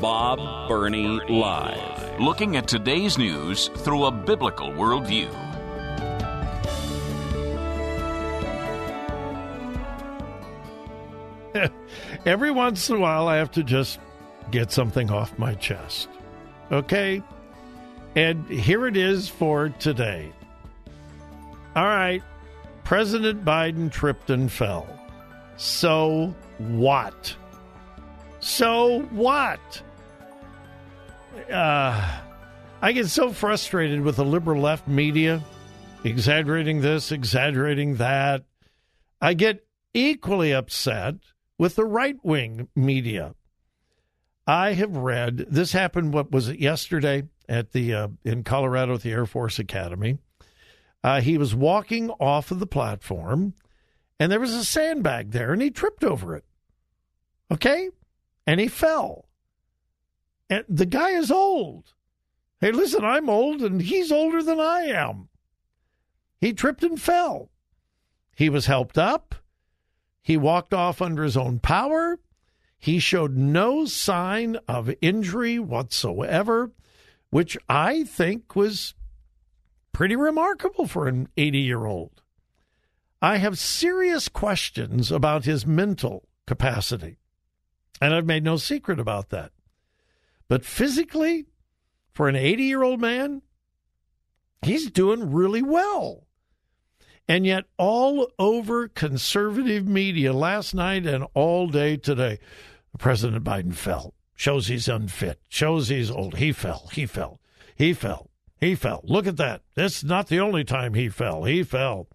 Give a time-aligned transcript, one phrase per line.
[0.00, 2.20] Bob Burney Live.
[2.20, 5.30] Looking at today's news through a biblical worldview.
[12.26, 13.98] Every once in a while, I have to just
[14.50, 16.08] get something off my chest.
[16.72, 17.22] Okay?
[18.16, 20.32] And here it is for today.
[21.76, 22.22] All right.
[22.84, 24.86] President Biden tripped and fell.
[25.56, 27.36] So what?
[28.44, 29.82] So what?
[31.50, 32.20] Uh,
[32.82, 35.42] I get so frustrated with the liberal left media,
[36.04, 38.44] exaggerating this, exaggerating that.
[39.18, 41.14] I get equally upset
[41.58, 43.34] with the right wing media.
[44.46, 46.12] I have read this happened.
[46.12, 50.18] What was it yesterday at the uh, in Colorado at the Air Force Academy?
[51.02, 53.54] Uh, he was walking off of the platform,
[54.20, 56.44] and there was a sandbag there, and he tripped over it.
[57.50, 57.88] Okay,
[58.46, 59.28] and he fell.
[60.50, 61.94] And the guy is old.
[62.60, 65.28] Hey, listen, I'm old, and he's older than I am.
[66.40, 67.50] He tripped and fell.
[68.36, 69.34] He was helped up.
[70.22, 72.18] He walked off under his own power.
[72.78, 76.72] He showed no sign of injury whatsoever,
[77.30, 78.94] which I think was
[79.92, 82.22] pretty remarkable for an 80 year old.
[83.22, 87.16] I have serious questions about his mental capacity,
[88.00, 89.52] and I've made no secret about that.
[90.48, 91.46] But physically,
[92.12, 93.42] for an 80 year old man,
[94.62, 96.26] he's doing really well.
[97.26, 102.38] And yet, all over conservative media last night and all day today,
[102.98, 104.14] President Biden fell.
[104.34, 105.40] Shows he's unfit.
[105.48, 106.36] Shows he's old.
[106.36, 106.90] He fell.
[106.92, 107.40] He fell.
[107.76, 108.30] He fell.
[108.60, 109.00] He fell.
[109.04, 109.62] Look at that.
[109.74, 111.44] This is not the only time he fell.
[111.44, 112.08] He fell.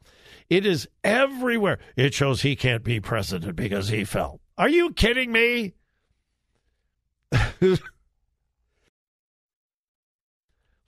[0.49, 1.79] It is everywhere.
[1.95, 4.41] It shows he can't be president because he fell.
[4.59, 5.73] Are you kidding me?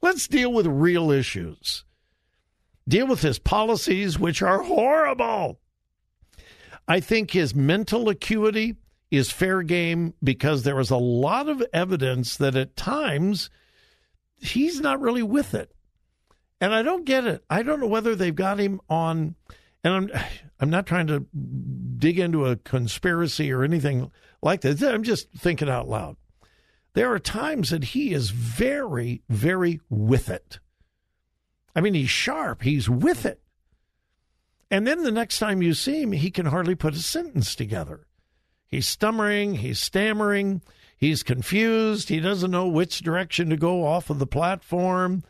[0.02, 1.86] Let's deal with real issues.
[2.86, 5.62] Deal with his policies, which are horrible.
[6.86, 8.76] I think his mental acuity
[9.10, 13.50] is fair game because there is a lot of evidence that at times
[14.36, 15.72] he's not really with it.
[16.60, 17.46] And I don't get it.
[17.50, 19.36] I don't know whether they've got him on
[19.84, 20.12] and I'm
[20.60, 21.26] I'm not trying to
[22.02, 24.84] dig into a conspiracy or anything like that.
[24.84, 26.18] I'm just thinking out loud.
[26.94, 30.60] There are times that he is very, very with it.
[31.74, 33.42] I mean, he's sharp, he's with it.
[34.70, 38.08] And then the next time you see him, he can hardly put a sentence together.
[38.68, 40.62] He's stammering, he's stammering,
[40.98, 45.24] he's confused, he doesn't know which direction to go off of the platform.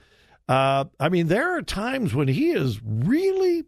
[0.48, 3.66] Uh, I mean, there are times when he is really,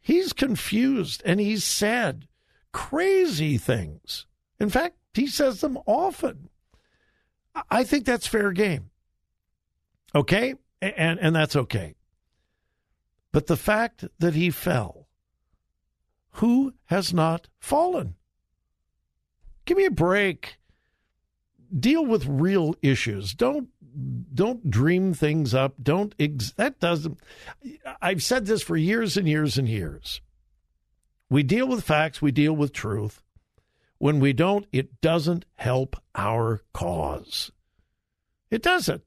[0.00, 2.26] he's confused and he's said
[2.74, 4.26] crazy things.
[4.58, 6.50] In fact, he says them often.
[7.70, 8.90] I think that's fair game.
[10.14, 10.54] Okay?
[10.82, 11.94] And and that's okay.
[13.32, 15.06] But the fact that he fell,
[16.32, 18.16] who has not fallen?
[19.64, 20.58] Give me a break.
[21.76, 23.34] Deal with real issues.
[23.34, 23.68] Don't
[24.34, 25.74] don't dream things up.
[25.80, 27.18] Don't ex- that doesn't
[28.02, 30.20] I've said this for years and years and years.
[31.30, 33.22] We deal with facts, we deal with truth.
[33.98, 37.50] When we don't, it doesn't help our cause.
[38.50, 39.02] It doesn't.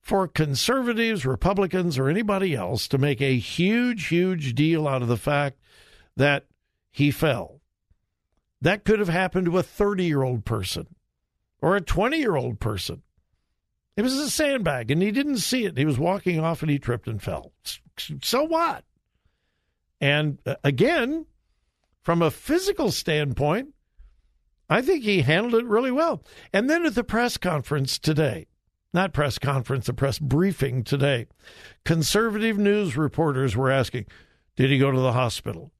[0.00, 5.16] For conservatives, Republicans, or anybody else to make a huge, huge deal out of the
[5.16, 5.58] fact
[6.16, 6.46] that
[6.90, 7.60] he fell,
[8.60, 10.86] that could have happened to a 30 year old person
[11.60, 13.02] or a 20 year old person.
[13.96, 15.76] It was a sandbag and he didn't see it.
[15.76, 17.52] He was walking off and he tripped and fell.
[18.22, 18.84] So what?
[20.02, 21.26] And uh, again,
[22.02, 23.68] from a physical standpoint,
[24.68, 26.24] I think he handled it really well.
[26.52, 28.48] And then at the press conference today,
[28.92, 31.28] not press conference, a press briefing today,
[31.84, 34.06] conservative news reporters were asking,
[34.56, 35.72] Did he go to the hospital?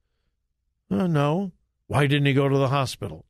[0.89, 1.51] Uh, no.
[1.87, 3.25] Why didn't he go to the hospital?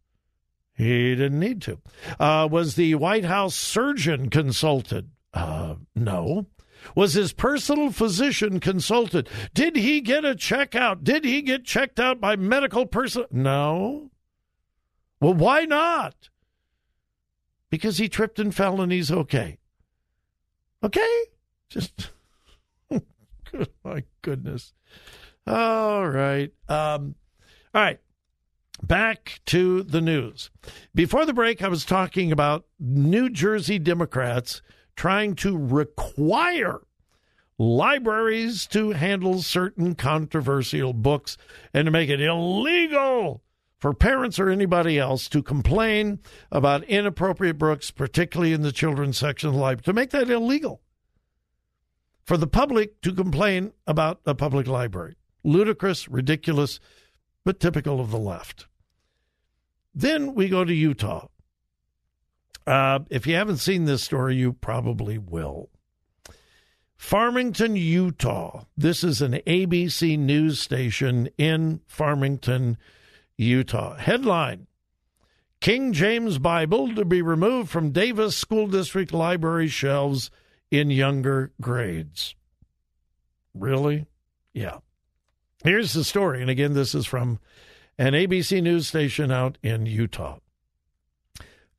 [0.76, 1.80] He didn't need to.
[2.20, 5.10] Uh, was the White House surgeon consulted?
[5.34, 6.48] Uh, no.
[6.96, 9.30] Was his personal physician consulted?
[9.54, 11.04] Did he get a checkout?
[11.04, 13.26] Did he get checked out by medical person?
[13.32, 14.12] No.
[15.20, 16.30] Well, why not?
[17.70, 19.58] Because he tripped and fell and he's okay.
[20.84, 21.24] Okay?
[21.70, 22.12] Just,
[23.84, 24.74] my goodness.
[25.48, 26.52] All right.
[26.68, 27.16] Um,
[27.74, 28.00] all right.
[28.82, 30.50] Back to the news.
[30.94, 34.62] Before the break, I was talking about New Jersey Democrats
[34.96, 36.82] trying to require
[37.58, 41.38] libraries to handle certain controversial books
[41.74, 43.44] and to make it illegal
[43.80, 46.20] for parents or anybody else to complain
[46.52, 50.82] about inappropriate books, particularly in the children's section of the library, to make that illegal
[52.24, 55.16] for the public to complain about a public library.
[55.44, 56.80] Ludicrous, ridiculous,
[57.44, 58.68] but typical of the left.
[59.94, 61.28] Then we go to Utah.
[62.66, 65.70] Uh, if you haven't seen this story, you probably will.
[66.96, 68.64] Farmington, Utah.
[68.78, 72.78] This is an ABC news station in Farmington,
[73.36, 73.98] Utah.
[73.98, 74.68] Headline
[75.60, 80.30] King James Bible to be removed from Davis School District library shelves
[80.70, 82.36] in younger grades.
[83.54, 84.06] Really?
[84.54, 84.80] Yeah.
[85.64, 86.42] Here's the story.
[86.42, 87.40] And again, this is from
[87.98, 90.40] an ABC news station out in Utah.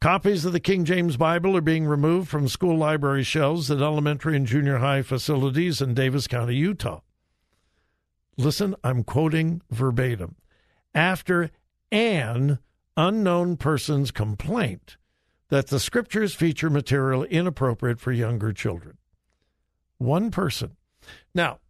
[0.04, 4.36] Copies of the King James Bible are being removed from school library shelves at elementary
[4.36, 7.00] and junior high facilities in Davis County, Utah.
[8.36, 10.36] Listen, I'm quoting verbatim.
[10.94, 11.50] After
[11.90, 12.58] an
[12.98, 14.98] unknown person's complaint
[15.48, 18.98] that the scriptures feature material inappropriate for younger children.
[19.96, 20.76] One person.
[21.34, 21.60] Now,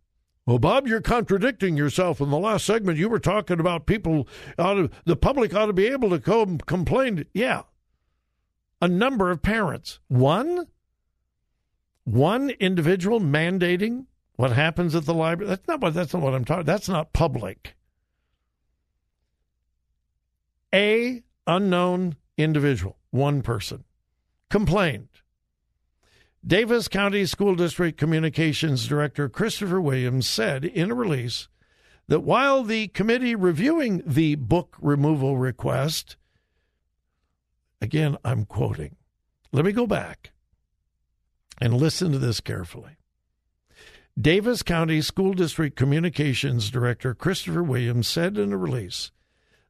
[0.45, 2.21] well, Bob, you're contradicting yourself.
[2.21, 4.27] In the last segment, you were talking about people,
[4.59, 7.27] ought to, the public ought to be able to come complain.
[7.33, 7.63] Yeah.
[8.85, 9.99] A number of parents.
[10.09, 10.67] One?
[12.05, 14.05] One individual mandating
[14.37, 15.49] what happens at the library.
[15.49, 17.77] That's not what, that's not what I'm talking That's not public.
[20.75, 23.85] A unknown individual, one person,
[24.51, 25.09] complained
[26.47, 31.49] Davis County School District Communications Director Christopher Williams said in a release
[32.09, 36.17] that while the committee reviewing the book removal request,
[37.85, 38.97] again, I'm quoting,
[39.53, 40.33] let me go back
[41.61, 42.97] and listen to this carefully.
[44.19, 49.11] Davis County School District Communications Director Christopher Williams said in a release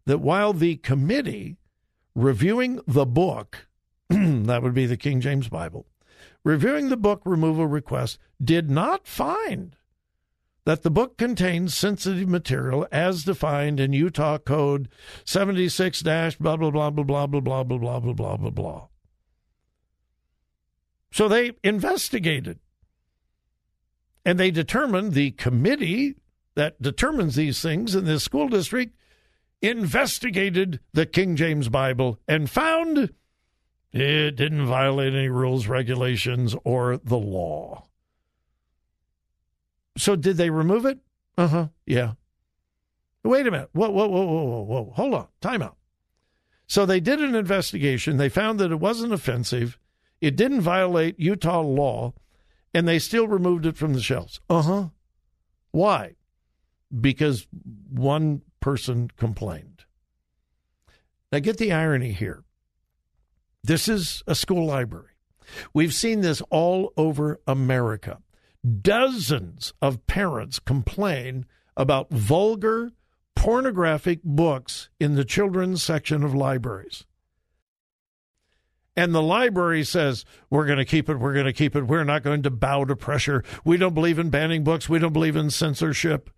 [0.06, 1.56] that while the committee
[2.14, 3.66] reviewing the book,
[4.08, 5.86] that would be the King James Bible,
[6.44, 9.76] reviewing the book removal request, did not find
[10.64, 14.88] that the book contains sensitive material as defined in Utah Code
[15.24, 18.86] 76 dash blah, blah, blah, blah, blah, blah, blah, blah, blah, blah, blah, blah, blah.
[21.12, 22.58] So they investigated
[24.24, 26.14] and they determined the committee
[26.54, 28.96] that determines these things in this school district
[29.60, 33.10] investigated the King James Bible and found
[33.92, 37.86] it didn't violate any rules, regulations, or the law.
[39.96, 40.98] So did they remove it?
[41.36, 41.68] Uh huh.
[41.86, 42.12] Yeah.
[43.22, 43.70] Wait a minute.
[43.72, 44.92] Whoa, whoa, whoa, whoa, whoa, whoa.
[44.96, 45.28] Hold on.
[45.40, 45.76] Time out.
[46.66, 48.16] So they did an investigation.
[48.16, 49.78] They found that it wasn't offensive.
[50.20, 52.14] It didn't violate Utah law,
[52.72, 54.40] and they still removed it from the shelves.
[54.48, 54.88] Uh huh.
[55.70, 56.14] Why?
[57.00, 57.46] Because
[57.90, 59.84] one person complained.
[61.32, 62.44] Now, get the irony here.
[63.62, 65.10] This is a school library.
[65.72, 68.18] We've seen this all over America.
[68.80, 72.92] Dozens of parents complain about vulgar,
[73.34, 77.04] pornographic books in the children's section of libraries.
[78.96, 82.04] And the library says, we're going to keep it, we're going to keep it, we're
[82.04, 83.42] not going to bow to pressure.
[83.64, 86.30] We don't believe in banning books, we don't believe in censorship.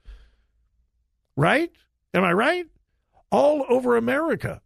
[1.37, 1.71] Right?
[2.15, 2.67] Am I right?
[3.31, 4.63] All over America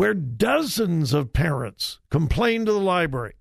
[0.00, 3.34] where dozens of parents complain to the library.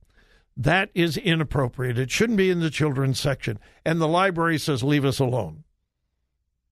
[0.60, 1.98] That is inappropriate.
[1.98, 3.60] It shouldn't be in the children's section.
[3.86, 5.64] And the library says, leave us alone.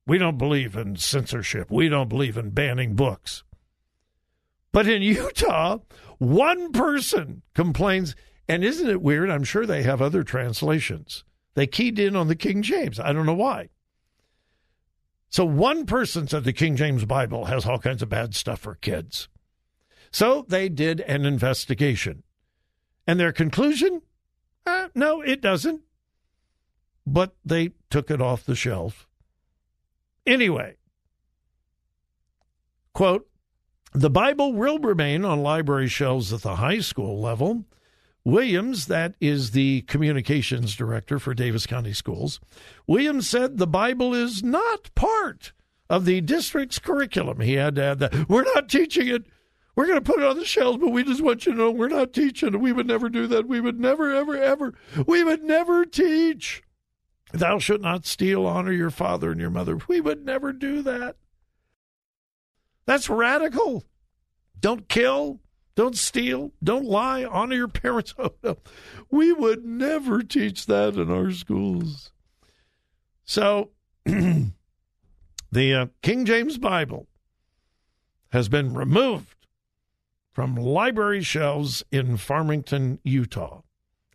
[0.05, 1.71] We don't believe in censorship.
[1.71, 3.45] We don't believe in banning books.
[4.73, 5.77] But in Utah,
[6.17, 8.13] one person complains.
[8.49, 9.29] And isn't it weird?
[9.29, 11.23] I'm sure they have other translations.
[11.53, 12.99] They keyed in on the King James.
[12.99, 13.69] I don't know why.
[15.29, 18.75] So one person said the King James Bible has all kinds of bad stuff for
[18.75, 19.29] kids.
[20.11, 22.23] So they did an investigation.
[23.07, 24.01] And their conclusion?
[24.65, 25.81] Uh, no, it doesn't.
[27.05, 29.07] But they took it off the shelf.
[30.25, 30.75] Anyway,
[32.93, 33.29] quote,
[33.93, 37.63] the Bible will remain on library shelves at the high school level
[38.27, 42.41] Williams, that is the communications director for Davis County Schools,
[42.85, 45.53] Williams said the Bible is not part
[45.89, 47.39] of the district's curriculum.
[47.39, 48.27] He had to add that.
[48.27, 49.23] We're not teaching it.
[49.77, 51.69] We're going to put it on the shelves, but we just want you to know
[51.69, 52.59] we're not teaching.
[52.59, 53.47] We would never do that.
[53.47, 54.73] We would never, ever, ever,
[55.05, 56.63] we would never teach.
[57.31, 59.77] Thou shalt not steal, honor your father and your mother.
[59.87, 61.17] We would never do that.
[62.87, 63.83] That's radical.
[64.59, 65.41] Don't kill,
[65.75, 68.15] don't steal, don't lie, honor your parents.
[68.19, 68.57] Oh, no.
[69.11, 72.11] We would never teach that in our schools.
[73.25, 73.69] So,
[74.05, 74.53] the
[75.51, 77.05] uh, King James Bible
[78.31, 79.35] has been removed
[80.37, 83.63] from library shelves in Farmington, Utah,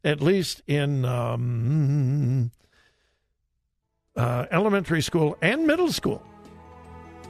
[0.05, 2.53] at least in um,
[4.15, 6.23] uh, elementary school and middle school.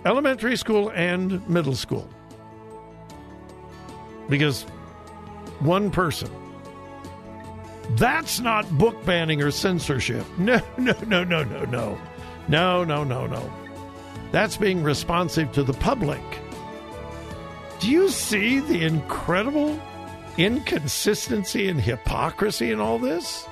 [0.04, 2.06] Elementary school and middle school.
[4.28, 4.64] Because
[5.60, 6.30] one person.
[7.92, 10.26] That's not book banning or censorship.
[10.36, 11.98] No, no, no, no, no, no.
[12.46, 13.52] No, no, no, no.
[14.32, 16.20] That's being responsive to the public.
[17.82, 19.76] Do you see the incredible
[20.38, 23.44] inconsistency and hypocrisy in all this?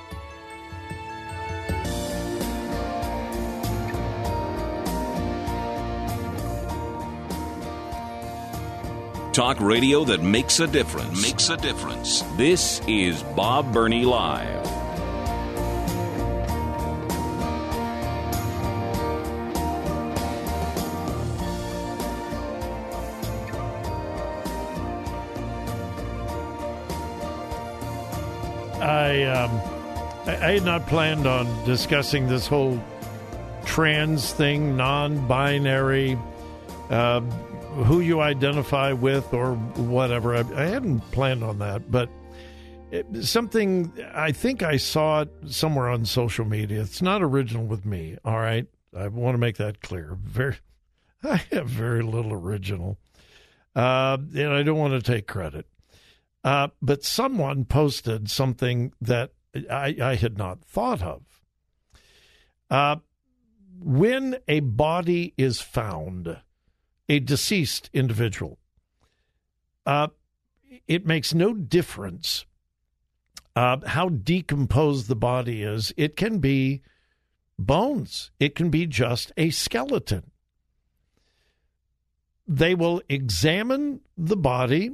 [9.32, 11.22] Talk radio that makes a difference.
[11.22, 12.22] Makes a difference.
[12.36, 14.79] This is Bob Burney Live.
[28.80, 29.50] I um,
[30.26, 32.82] I, I had not planned on discussing this whole
[33.64, 36.18] trans thing, non-binary.
[36.88, 37.20] Uh,
[37.70, 40.34] who you identify with or whatever.
[40.34, 42.08] I, I hadn't planned on that, but
[42.90, 46.80] it, something I think I saw it somewhere on social media.
[46.80, 48.16] It's not original with me.
[48.24, 50.18] All right, I want to make that clear.
[50.20, 50.56] Very,
[51.22, 52.98] I have very little original,
[53.76, 55.66] uh, and I don't want to take credit.
[56.42, 59.32] Uh, but someone posted something that
[59.70, 61.22] I, I had not thought of.
[62.70, 62.96] Uh,
[63.78, 66.36] when a body is found
[67.10, 68.56] a deceased individual.
[69.84, 70.06] Uh,
[70.86, 72.46] it makes no difference
[73.56, 75.92] uh, how decomposed the body is.
[75.96, 76.82] It can be
[77.58, 80.30] bones, it can be just a skeleton.
[82.46, 84.90] They will examine the body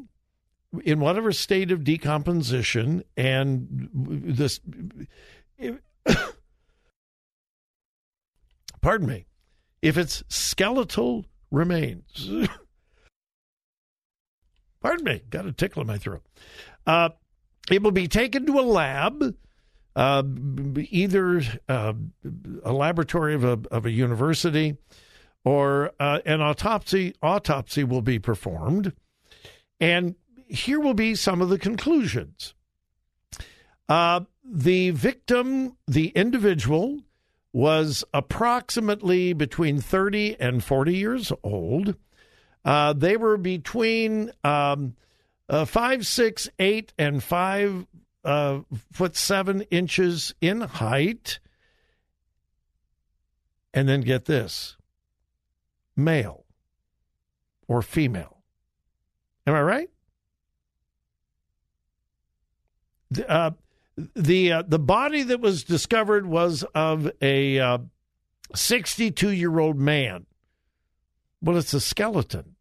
[0.85, 4.61] in whatever state of decomposition and this.
[8.81, 9.27] pardon me.
[9.83, 12.31] If it's skeletal remains.
[14.81, 16.23] Pardon me, got a tickle in my throat.
[16.87, 17.09] Uh,
[17.71, 19.35] it will be taken to a lab,
[19.97, 20.23] uh,
[20.77, 21.93] either uh,
[22.63, 24.77] a laboratory of a, of a university
[25.45, 27.15] or uh, an autopsy.
[27.21, 28.93] Autopsy will be performed,
[29.81, 30.15] and
[30.49, 32.55] here will be some of the conclusions.
[33.89, 37.01] Uh, the victim, the individual,
[37.53, 41.95] was approximately between 30 and 40 years old.
[42.65, 44.95] Uh, they were between um,
[45.49, 47.87] uh, five, six, eight, and five
[48.25, 48.61] uh,
[48.93, 51.39] foot seven inches in height.
[53.73, 54.77] And then get this
[55.97, 56.45] male
[57.69, 58.43] or female.
[59.47, 59.91] Am I right?
[63.29, 63.53] Uh,
[64.15, 67.79] the uh, the body that was discovered was of a
[68.55, 70.27] 62 uh, year old man.
[71.41, 72.57] Well, it's a skeleton.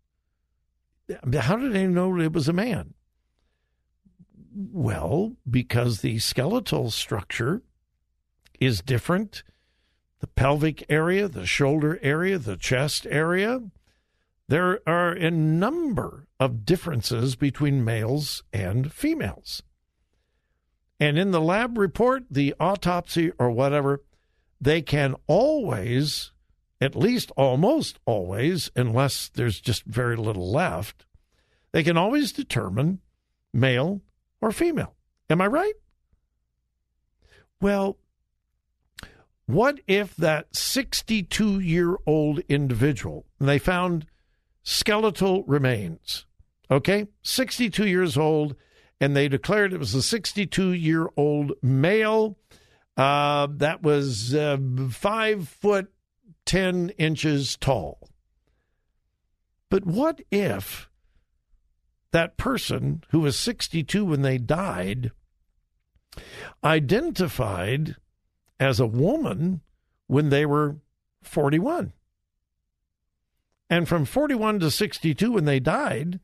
[1.39, 2.93] How did they know it was a man?
[4.55, 7.61] Well, because the skeletal structure
[8.59, 9.43] is different.
[10.19, 13.61] The pelvic area, the shoulder area, the chest area.
[14.47, 19.61] There are a number of differences between males and females.
[20.99, 24.03] And in the lab report, the autopsy or whatever,
[24.61, 26.31] they can always,
[26.79, 31.05] at least almost always, unless there's just very little left,
[31.71, 32.99] they can always determine
[33.53, 34.01] male
[34.41, 34.95] or female.
[35.29, 35.73] Am I right?
[37.59, 37.97] Well,
[39.45, 44.07] what if that 62 year old individual, they found
[44.63, 46.25] skeletal remains,
[46.71, 48.55] okay, 62 years old,
[48.99, 52.37] and they declared it was a 62 year old male
[52.97, 54.57] uh, that was uh,
[54.89, 55.91] five foot
[56.45, 58.09] 10 inches tall.
[59.69, 60.89] But what if
[62.11, 65.11] that person who was 62 when they died
[66.63, 67.95] identified
[68.59, 69.61] as a woman
[70.07, 70.77] when they were
[71.23, 71.93] 41.
[73.69, 76.19] And from 41 to 62, when they died,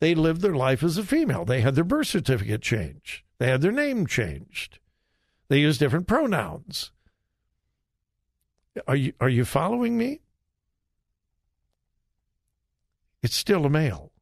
[0.00, 1.44] they lived their life as a female.
[1.44, 4.78] They had their birth certificate changed, they had their name changed,
[5.48, 6.90] they used different pronouns.
[8.86, 10.20] Are you, are you following me?
[13.22, 14.12] It's still a male.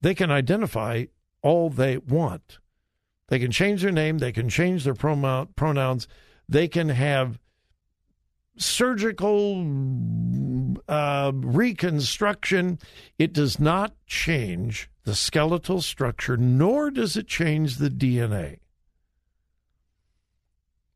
[0.00, 1.06] They can identify
[1.42, 2.58] all they want.
[3.28, 6.06] They can change their name, they can change their pronouns,
[6.48, 7.40] they can have
[8.56, 9.60] surgical
[10.88, 12.78] uh, reconstruction.
[13.18, 18.58] It does not change the skeletal structure, nor does it change the DNA.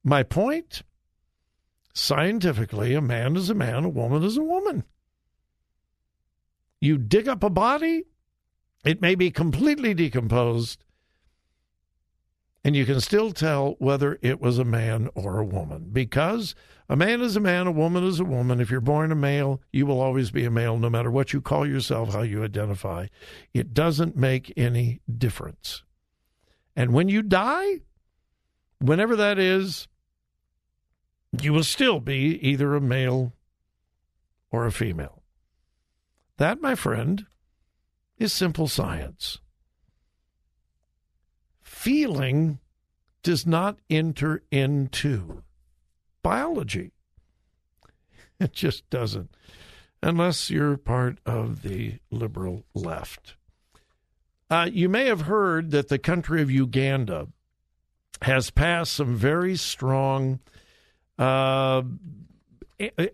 [0.02, 0.82] My point
[1.92, 4.84] scientifically, a man is a man, a woman is a woman.
[6.80, 8.04] You dig up a body,
[8.84, 10.84] it may be completely decomposed,
[12.68, 16.54] and you can still tell whether it was a man or a woman because
[16.90, 18.60] a man is a man, a woman is a woman.
[18.60, 21.40] If you're born a male, you will always be a male no matter what you
[21.40, 23.06] call yourself, how you identify.
[23.54, 25.82] It doesn't make any difference.
[26.76, 27.80] And when you die,
[28.82, 29.88] whenever that is,
[31.40, 33.32] you will still be either a male
[34.50, 35.22] or a female.
[36.36, 37.24] That, my friend,
[38.18, 39.38] is simple science
[41.78, 42.58] feeling
[43.22, 45.42] does not enter into
[46.22, 46.92] biology.
[48.40, 49.34] It just doesn't,
[50.00, 53.34] unless you're part of the liberal left.
[54.48, 57.26] Uh, you may have heard that the country of Uganda
[58.22, 60.38] has passed some very strong
[61.18, 61.82] uh,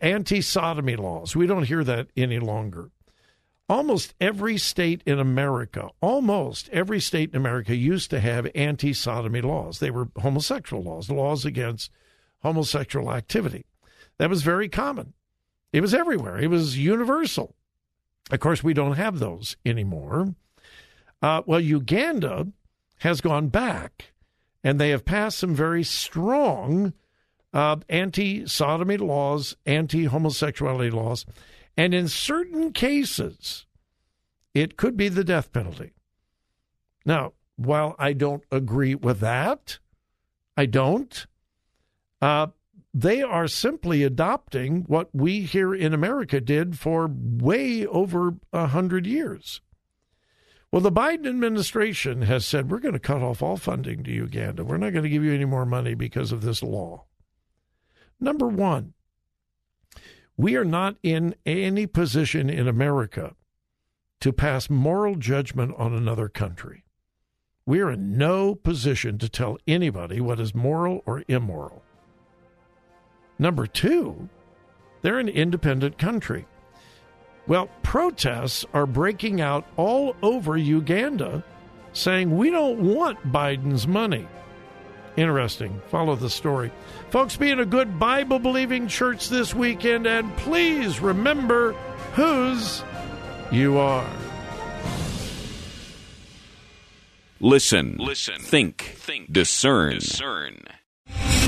[0.03, 1.35] anti sodomy laws.
[1.35, 2.91] We don't hear that any longer
[3.69, 9.41] almost every state in America, almost every state in America used to have anti sodomy
[9.41, 9.79] laws.
[9.79, 11.91] They were homosexual laws, laws against
[12.43, 13.65] homosexual activity.
[14.19, 15.15] That was very common.
[15.73, 17.55] It was everywhere, it was universal.
[18.31, 20.35] Of course, we don't have those anymore.
[21.21, 22.49] Uh, well, Uganda
[22.99, 24.13] has gone back
[24.63, 26.95] and they have passed some very strong
[27.53, 31.27] uh, anti sodomy laws, anti homosexuality laws.
[31.77, 33.67] And in certain cases,
[34.55, 35.93] it could be the death penalty.
[37.05, 39.79] Now, while I don't agree with that,
[40.57, 41.27] I don't.
[42.23, 42.49] Uh,
[42.93, 49.05] they are simply adopting what we here in America did for way over a hundred
[49.05, 49.61] years.
[50.71, 54.65] Well, the Biden administration has said we're going to cut off all funding to Uganda.
[54.65, 57.05] We're not going to give you any more money because of this law.
[58.21, 58.95] Number one,
[60.37, 63.35] we are not in any position in America
[64.21, 66.85] to pass moral judgment on another country.
[67.67, 71.83] We are in no position to tell anybody what is moral or immoral.
[73.39, 74.29] Number two,
[75.03, 76.47] they're an independent country.
[77.47, 81.45] Well, protests are breaking out all over Uganda
[81.93, 84.27] saying we don't want Biden's money.
[85.17, 85.81] Interesting.
[85.91, 86.73] Follow the story.
[87.11, 91.73] Folks, be in a good Bible believing church this weekend, and please remember
[92.15, 92.83] whose
[93.53, 94.11] you are.
[97.41, 100.63] Listen, listen, think, think, discern, discern.